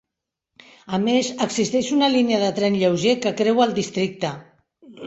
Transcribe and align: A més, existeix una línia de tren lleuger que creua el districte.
A 0.97 0.99
més, 1.03 1.29
existeix 1.47 1.91
una 1.99 2.09
línia 2.17 2.41
de 2.47 2.51
tren 2.61 2.79
lleuger 2.81 3.17
que 3.27 3.37
creua 3.45 3.71
el 3.71 3.79
districte. 3.79 4.35